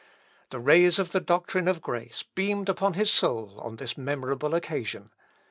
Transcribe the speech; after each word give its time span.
The 0.49 0.57
rays 0.57 0.97
of 0.97 1.11
the 1.11 1.19
doctrine 1.19 1.67
of 1.67 1.79
grace 1.79 2.23
beamed 2.33 2.69
upon 2.69 2.95
his 2.95 3.11
soul 3.11 3.59
on 3.59 3.75
this 3.75 3.99
memorable 3.99 4.55
occasion. 4.55 5.11